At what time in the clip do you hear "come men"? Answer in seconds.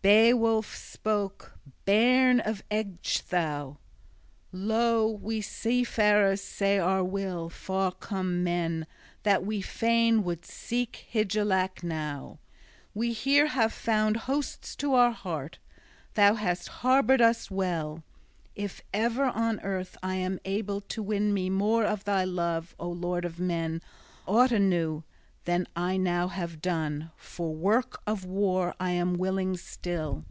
7.92-8.86